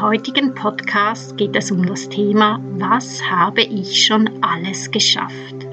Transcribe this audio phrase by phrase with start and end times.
[0.00, 5.66] Heutigen Podcast geht es um das Thema, was habe ich schon alles geschafft?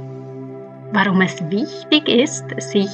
[0.94, 2.90] Warum es wichtig ist, sich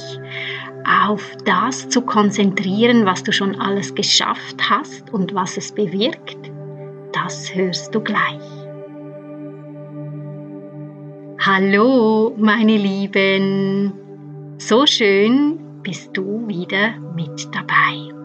[0.86, 6.50] auf das zu konzentrieren, was du schon alles geschafft hast und was es bewirkt,
[7.12, 8.40] das hörst du gleich.
[11.40, 13.92] Hallo, meine Lieben,
[14.58, 18.17] so schön bist du wieder mit dabei.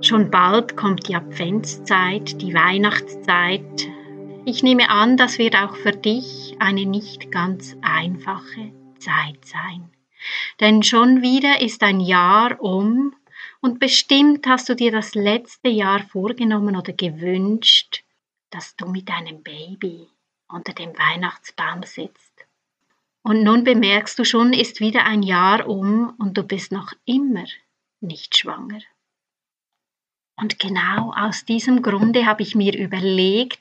[0.00, 3.88] Schon bald kommt die Adventszeit, die Weihnachtszeit.
[4.44, 9.90] Ich nehme an, das wird auch für dich eine nicht ganz einfache Zeit sein.
[10.60, 13.12] Denn schon wieder ist ein Jahr um
[13.60, 18.04] und bestimmt hast du dir das letzte Jahr vorgenommen oder gewünscht,
[18.50, 20.06] dass du mit deinem Baby
[20.48, 22.46] unter dem Weihnachtsbaum sitzt.
[23.22, 27.46] Und nun bemerkst du schon, ist wieder ein Jahr um und du bist noch immer
[28.00, 28.78] nicht schwanger.
[30.40, 33.58] Und genau aus diesem Grunde habe ich mir überlegt,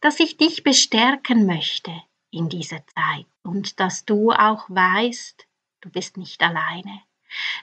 [0.00, 1.92] dass ich dich bestärken möchte
[2.32, 5.46] in dieser Zeit und dass du auch weißt,
[5.82, 7.00] du bist nicht alleine.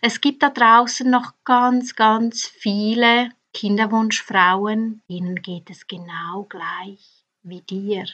[0.01, 7.61] Es gibt da draußen noch ganz, ganz viele Kinderwunschfrauen, ihnen geht es genau gleich wie
[7.61, 8.05] dir.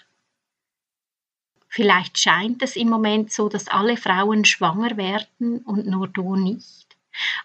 [1.68, 6.89] Vielleicht scheint es im Moment so, dass alle Frauen schwanger werden und nur du nicht.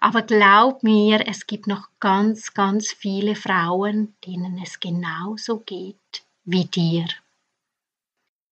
[0.01, 6.67] Aber glaub mir, es gibt noch ganz, ganz viele Frauen, denen es genauso geht wie
[6.67, 7.07] dir.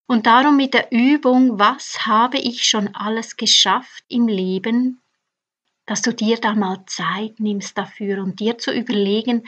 [0.06, 5.00] Und darum mit der Übung, was habe ich schon alles geschafft im Leben,
[5.87, 9.47] dass du dir da mal Zeit nimmst dafür und dir zu überlegen,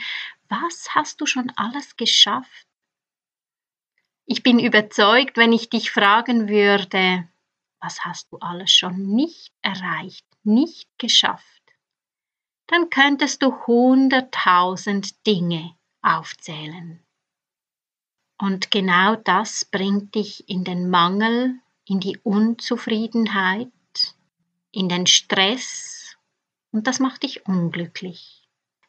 [0.49, 2.67] was hast du schon alles geschafft?
[4.25, 7.27] Ich bin überzeugt, wenn ich dich fragen würde,
[7.79, 11.54] was hast du alles schon nicht erreicht, nicht geschafft?
[12.67, 17.03] Dann könntest du hunderttausend Dinge aufzählen.
[18.39, 23.71] Und genau das bringt dich in den Mangel, in die Unzufriedenheit,
[24.71, 26.17] in den Stress
[26.71, 28.45] und das macht dich unglücklich.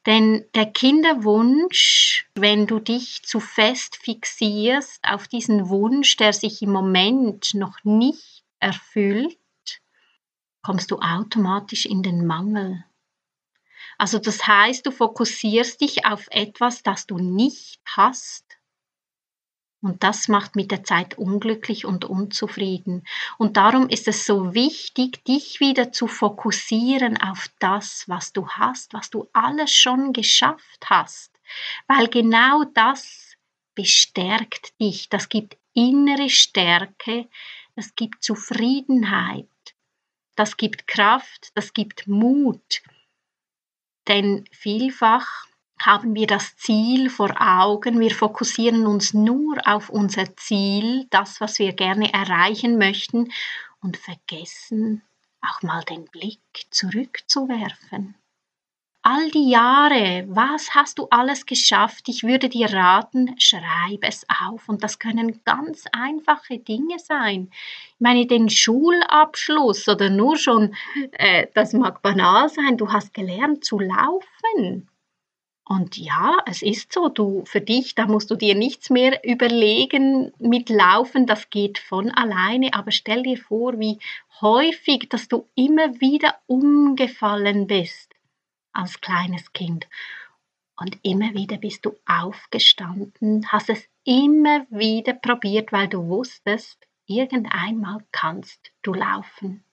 [0.06, 6.72] Denn der Kinderwunsch, wenn du dich zu fest fixierst auf diesen Wunsch, der sich im
[6.72, 9.38] Moment noch nicht erfüllt,
[10.62, 12.84] kommst du automatisch in den Mangel.
[13.98, 18.44] Also das heißt, du fokussierst dich auf etwas, das du nicht hast.
[19.82, 23.06] Und das macht mit der Zeit unglücklich und unzufrieden.
[23.38, 28.94] Und darum ist es so wichtig, dich wieder zu fokussieren auf das, was du hast,
[28.94, 31.30] was du alles schon geschafft hast.
[31.86, 33.36] Weil genau das
[33.74, 37.28] bestärkt dich, das gibt innere Stärke,
[37.76, 39.46] das gibt Zufriedenheit,
[40.34, 42.82] das gibt Kraft, das gibt Mut,
[44.08, 45.46] denn vielfach
[45.80, 51.58] haben wir das Ziel vor Augen, wir fokussieren uns nur auf unser Ziel, das, was
[51.58, 53.30] wir gerne erreichen möchten
[53.80, 55.02] und vergessen
[55.42, 56.40] auch mal den Blick
[56.70, 58.14] zurückzuwerfen
[59.06, 62.08] all die Jahre, was hast du alles geschafft?
[62.08, 64.68] Ich würde dir raten, schreib es auf.
[64.68, 67.48] Und das können ganz einfache Dinge sein.
[67.52, 70.74] Ich meine, den Schulabschluss oder nur schon,
[71.12, 74.88] äh, das mag banal sein, du hast gelernt zu laufen.
[75.64, 80.32] Und ja, es ist so, du für dich, da musst du dir nichts mehr überlegen
[80.38, 83.98] mit Laufen, das geht von alleine, aber stell dir vor, wie
[84.40, 88.15] häufig, dass du immer wieder umgefallen bist
[88.76, 89.88] als kleines Kind.
[90.78, 98.04] Und immer wieder bist du aufgestanden, hast es immer wieder probiert, weil du wusstest, irgendeinmal
[98.12, 99.64] kannst du laufen.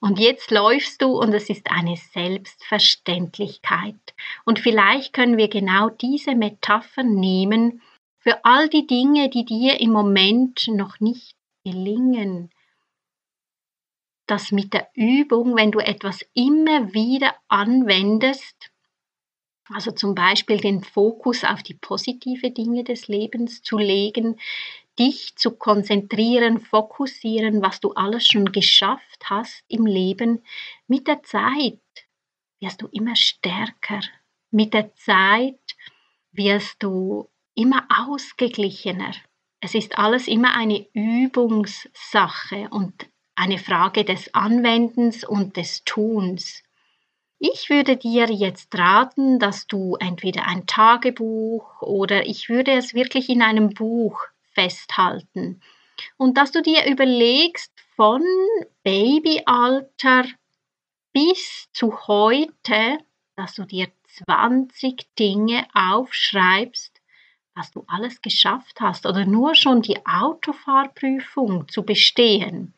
[0.00, 4.00] Und jetzt läufst du und es ist eine Selbstverständlichkeit.
[4.46, 7.82] Und vielleicht können wir genau diese Metapher nehmen
[8.18, 12.50] für all die Dinge, die dir im Moment noch nicht gelingen,
[14.30, 18.70] dass mit der Übung, wenn du etwas immer wieder anwendest,
[19.72, 24.38] also zum Beispiel den Fokus auf die positive Dinge des Lebens zu legen,
[24.98, 30.44] dich zu konzentrieren, fokussieren, was du alles schon geschafft hast im Leben,
[30.86, 31.80] mit der Zeit
[32.60, 34.00] wirst du immer stärker.
[34.50, 35.58] Mit der Zeit
[36.32, 39.12] wirst du immer ausgeglichener.
[39.60, 46.62] es ist alles immer eine Übungssache und eine Frage des Anwendens und des Tuns.
[47.38, 53.30] Ich würde dir jetzt raten, dass du entweder ein Tagebuch oder ich würde es wirklich
[53.30, 54.20] in einem Buch
[54.52, 55.62] festhalten
[56.16, 58.22] und dass du dir überlegst von
[58.82, 60.24] Babyalter
[61.12, 62.98] bis zu heute,
[63.36, 63.88] dass du dir
[64.26, 67.00] 20 Dinge aufschreibst,
[67.54, 72.74] was du alles geschafft hast oder nur schon die Autofahrprüfung zu bestehen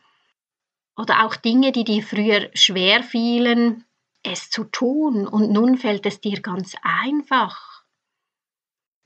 [0.97, 3.85] oder auch Dinge, die dir früher schwer fielen,
[4.23, 7.83] es zu tun und nun fällt es dir ganz einfach.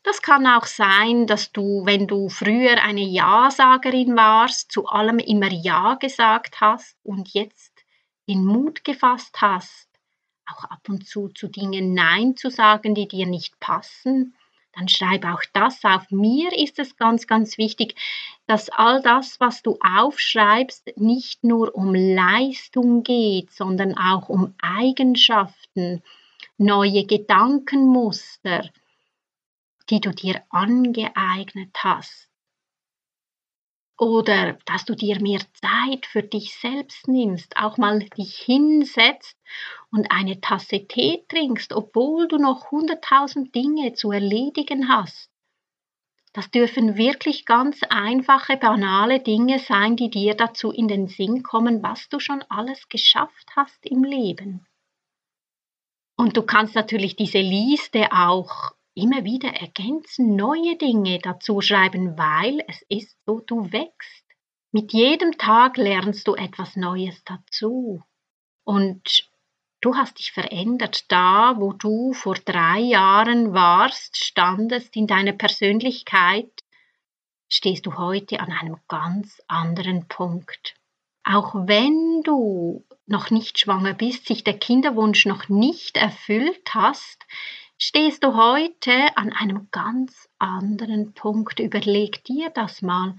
[0.02, 5.50] Das kann auch sein, dass du, wenn du früher eine Ja-Sagerin warst, zu allem immer
[5.50, 7.84] Ja gesagt hast und jetzt
[8.28, 9.88] den Mut gefasst hast,
[10.48, 14.36] auch ab und zu zu Dingen Nein zu sagen, die dir nicht passen
[14.76, 16.10] dann schreib auch das auf.
[16.10, 17.94] Mir ist es ganz, ganz wichtig,
[18.46, 26.02] dass all das, was du aufschreibst, nicht nur um Leistung geht, sondern auch um Eigenschaften,
[26.58, 28.68] neue Gedankenmuster,
[29.88, 32.28] die du dir angeeignet hast.
[33.98, 39.38] Oder dass du dir mehr Zeit für dich selbst nimmst, auch mal dich hinsetzt
[39.90, 45.30] und eine Tasse Tee trinkst, obwohl du noch hunderttausend Dinge zu erledigen hast.
[46.34, 51.82] Das dürfen wirklich ganz einfache, banale Dinge sein, die dir dazu in den Sinn kommen,
[51.82, 54.66] was du schon alles geschafft hast im Leben.
[56.18, 62.64] Und du kannst natürlich diese Liste auch immer wieder ergänzen, neue Dinge dazu schreiben, weil
[62.66, 64.24] es ist so, du wächst.
[64.72, 68.02] Mit jedem Tag lernst du etwas Neues dazu.
[68.64, 69.28] Und
[69.80, 71.10] du hast dich verändert.
[71.12, 76.50] Da, wo du vor drei Jahren warst, standest in deiner Persönlichkeit,
[77.48, 80.74] stehst du heute an einem ganz anderen Punkt.
[81.22, 87.24] Auch wenn du noch nicht schwanger bist, sich der Kinderwunsch noch nicht erfüllt hast,
[87.78, 91.60] stehst du heute an einem ganz anderen Punkt.
[91.60, 93.16] Überleg dir das mal.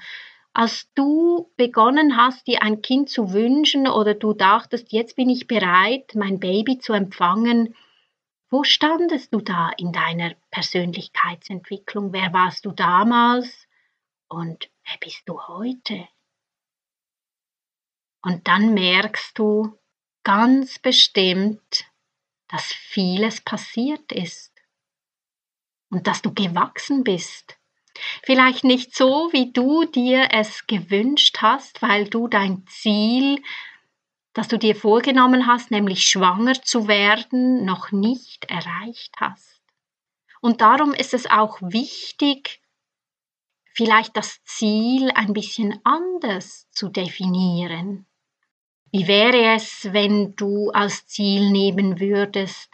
[0.54, 5.48] Als du begonnen hast, dir ein Kind zu wünschen oder du dachtest, jetzt bin ich
[5.48, 7.76] bereit, mein Baby zu empfangen,
[8.50, 12.14] wo standest du da in deiner Persönlichkeitsentwicklung?
[12.14, 13.68] Wer warst du damals
[14.30, 16.08] und wer bist du heute?
[18.24, 19.78] Und dann merkst du
[20.24, 21.86] ganz bestimmt,
[22.48, 24.54] dass vieles passiert ist
[25.90, 27.58] und dass du gewachsen bist.
[28.24, 33.42] Vielleicht nicht so, wie du dir es gewünscht hast, weil du dein Ziel,
[34.34, 39.62] das du dir vorgenommen hast, nämlich schwanger zu werden, noch nicht erreicht hast.
[40.42, 42.62] Und darum ist es auch wichtig,
[43.74, 48.06] vielleicht das Ziel ein bisschen anders zu definieren.
[48.92, 52.70] Wie wäre es, wenn du als Ziel nehmen würdest,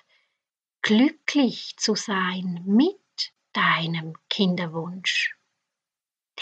[0.84, 5.36] glücklich zu sein mit deinem Kinderwunsch?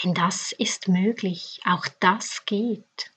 [0.02, 3.12] Denn das ist möglich, auch das geht.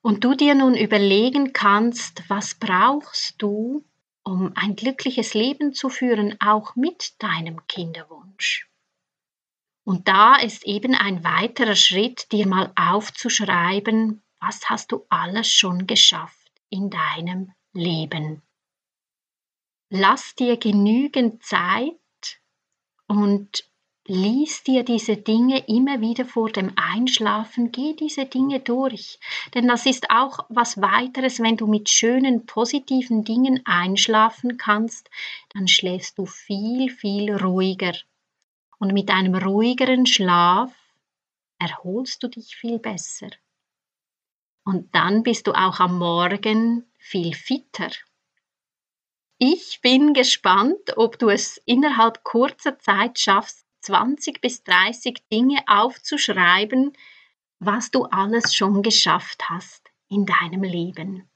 [0.00, 3.84] Und du dir nun überlegen kannst, was brauchst du,
[4.24, 8.68] um ein glückliches Leben zu führen, auch mit deinem Kinderwunsch.
[9.84, 15.86] Und da ist eben ein weiterer Schritt, dir mal aufzuschreiben, was hast du alles schon
[15.86, 18.42] geschafft in deinem Leben.
[19.88, 22.40] Lass dir genügend Zeit
[23.06, 23.64] und
[24.04, 29.20] lies dir diese Dinge immer wieder vor dem Einschlafen, geh diese Dinge durch.
[29.54, 35.08] Denn das ist auch was weiteres, wenn du mit schönen, positiven Dingen einschlafen kannst,
[35.50, 37.92] dann schläfst du viel, viel ruhiger.
[38.78, 40.74] Und mit einem ruhigeren Schlaf
[41.60, 43.30] erholst du dich viel besser.
[44.64, 47.90] Und dann bist du auch am Morgen viel fitter.
[49.38, 56.92] Ich bin gespannt, ob du es innerhalb kurzer Zeit schaffst, 20 bis 30 Dinge aufzuschreiben,
[57.58, 61.28] was du alles schon geschafft hast in deinem Leben.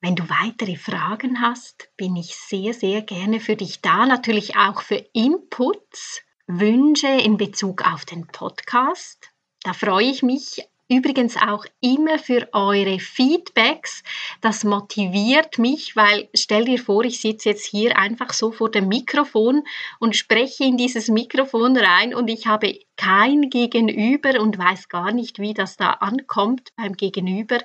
[0.00, 4.06] Wenn du weitere Fragen hast, bin ich sehr, sehr gerne für dich da.
[4.06, 9.30] Natürlich auch für Inputs, Wünsche in Bezug auf den Podcast.
[9.62, 14.02] Da freue ich mich übrigens auch immer für eure Feedbacks.
[14.40, 18.88] Das motiviert mich, weil stell dir vor, ich sitze jetzt hier einfach so vor dem
[18.88, 19.62] Mikrofon
[19.98, 25.38] und spreche in dieses Mikrofon rein und ich habe kein Gegenüber und weiß gar nicht,
[25.38, 27.58] wie das da ankommt beim Gegenüber.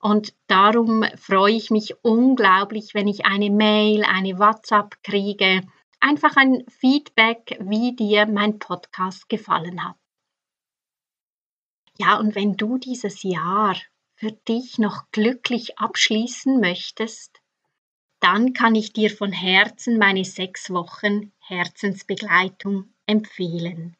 [0.00, 5.62] Und darum freue ich mich unglaublich, wenn ich eine Mail, eine WhatsApp kriege.
[6.00, 10.01] Einfach ein Feedback, wie dir mein Podcast gefallen hat.
[11.98, 13.76] Ja, und wenn du dieses Jahr
[14.16, 17.40] für dich noch glücklich abschließen möchtest,
[18.20, 23.96] dann kann ich dir von Herzen meine sechs Wochen Herzensbegleitung empfehlen.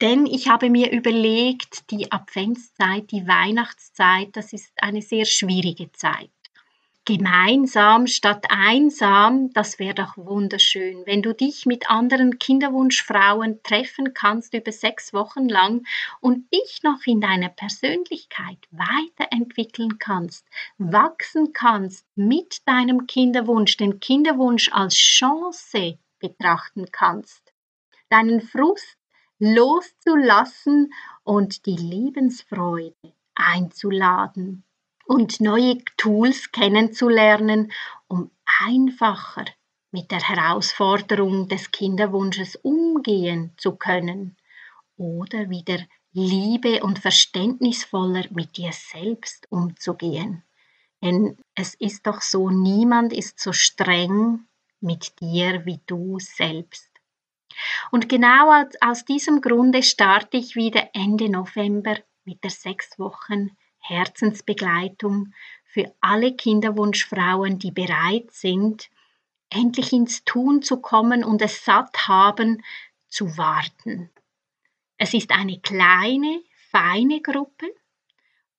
[0.00, 6.30] Denn ich habe mir überlegt, die Adventszeit, die Weihnachtszeit, das ist eine sehr schwierige Zeit
[7.06, 14.52] gemeinsam statt einsam, das wäre doch wunderschön, wenn du dich mit anderen Kinderwunschfrauen treffen kannst
[14.54, 15.86] über sechs Wochen lang
[16.20, 20.46] und dich noch in deiner Persönlichkeit weiterentwickeln kannst,
[20.78, 27.52] wachsen kannst mit deinem Kinderwunsch, den Kinderwunsch als Chance betrachten kannst,
[28.10, 28.98] deinen Frust
[29.38, 32.96] loszulassen und die Lebensfreude
[33.36, 34.64] einzuladen
[35.06, 37.72] und neue Tools kennenzulernen,
[38.08, 39.44] um einfacher
[39.90, 44.36] mit der Herausforderung des Kinderwunsches umgehen zu können
[44.96, 45.78] oder wieder
[46.12, 50.42] liebe und verständnisvoller mit dir selbst umzugehen.
[51.02, 54.46] Denn es ist doch so, niemand ist so streng
[54.80, 56.90] mit dir wie du selbst.
[57.90, 63.56] Und genau aus diesem Grunde starte ich wieder Ende November mit der sechs Wochen
[63.88, 65.32] Herzensbegleitung
[65.64, 68.88] für alle Kinderwunschfrauen, die bereit sind,
[69.50, 72.62] endlich ins Tun zu kommen und es satt haben,
[73.08, 74.10] zu warten.
[74.98, 76.40] Es ist eine kleine,
[76.70, 77.66] feine Gruppe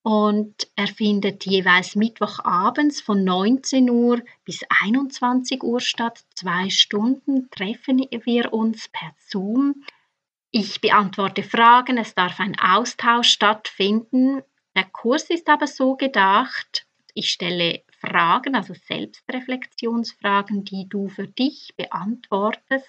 [0.03, 6.23] und er findet jeweils Mittwochabends von 19 Uhr bis 21 Uhr statt.
[6.33, 9.83] Zwei Stunden treffen wir uns per Zoom.
[10.51, 14.43] Ich beantworte Fragen, es darf ein Austausch stattfinden
[14.77, 21.73] der Kurs ist aber so gedacht, ich stelle Fragen, also Selbstreflexionsfragen, die du für dich
[21.75, 22.85] beantwortest,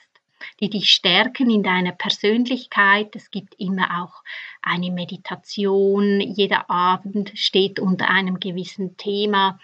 [0.61, 3.17] die dich stärken in deiner Persönlichkeit.
[3.17, 4.23] Es gibt immer auch
[4.61, 6.21] eine Meditation.
[6.21, 9.59] Jeder Abend steht unter einem gewissen Thema.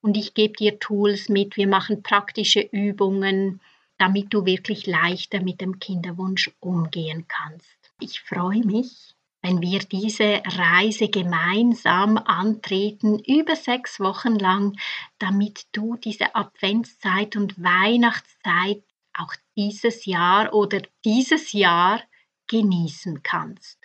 [0.00, 1.58] Und ich gebe dir Tools mit.
[1.58, 3.60] Wir machen praktische Übungen,
[3.98, 7.92] damit du wirklich leichter mit dem Kinderwunsch umgehen kannst.
[8.00, 9.15] Ich freue mich,
[9.46, 14.76] wenn wir diese Reise gemeinsam antreten, über sechs Wochen lang,
[15.20, 18.82] damit du diese Adventszeit und Weihnachtszeit
[19.16, 22.02] auch dieses Jahr oder dieses Jahr
[22.48, 23.78] genießen kannst.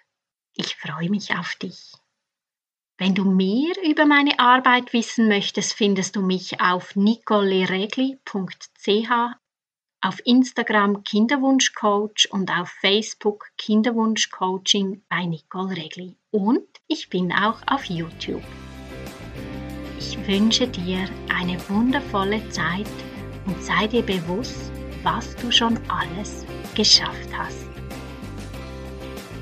[0.56, 1.94] Ich freue mich auf dich.
[2.98, 9.41] Wenn du mehr über meine Arbeit wissen möchtest, findest du mich auf nicoleregli.ch
[10.02, 16.16] auf Instagram Kinderwunschcoach und auf Facebook Kinderwunschcoaching bei Nicole Regli.
[16.32, 18.44] Und ich bin auch auf YouTube.
[20.00, 22.90] Ich wünsche dir eine wundervolle Zeit
[23.46, 24.72] und sei dir bewusst,
[25.04, 27.70] was du schon alles geschafft hast.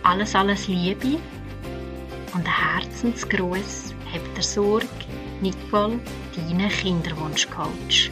[0.04, 1.20] Alles, alles Liebe
[2.34, 4.88] und ein Herzensgruß hebt der Sorge,
[5.42, 6.00] Nicole,
[6.36, 8.12] deine Kinderwunschcoach.